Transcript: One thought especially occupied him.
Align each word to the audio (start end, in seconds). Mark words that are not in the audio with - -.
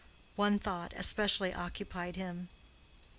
One 0.35 0.57
thought 0.57 0.93
especially 0.97 1.53
occupied 1.53 2.15
him. 2.15 2.49